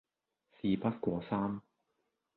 [0.59, 1.61] 事不過三